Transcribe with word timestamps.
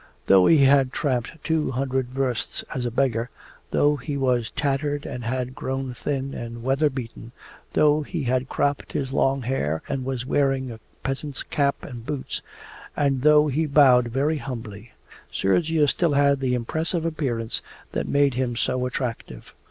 Though 0.25 0.47
he 0.47 0.63
had 0.65 0.91
tramped 0.91 1.33
two 1.43 1.69
hundred 1.69 2.07
versts 2.07 2.63
as 2.73 2.87
a 2.87 2.89
beggar, 2.89 3.29
though 3.69 3.97
he 3.97 4.17
was 4.17 4.49
tattered 4.49 5.05
and 5.05 5.23
had 5.23 5.53
grown 5.53 5.93
thin 5.93 6.33
and 6.33 6.63
weatherbeaten, 6.63 7.31
though 7.73 8.01
he 8.01 8.23
had 8.23 8.49
cropped 8.49 8.93
his 8.93 9.13
long 9.13 9.43
hair 9.43 9.83
and 9.87 10.03
was 10.03 10.25
wearing 10.25 10.71
a 10.71 10.79
peasant's 11.03 11.43
cap 11.43 11.83
and 11.83 12.03
boots, 12.07 12.41
and 12.97 13.21
though 13.21 13.47
he 13.47 13.67
bowed 13.67 14.07
very 14.07 14.39
humbly, 14.39 14.91
Sergius 15.31 15.91
still 15.91 16.13
had 16.13 16.39
the 16.39 16.55
impressive 16.55 17.05
appearance 17.05 17.61
that 17.91 18.07
made 18.07 18.33
him 18.33 18.55
so 18.55 18.87
attractive. 18.87 19.53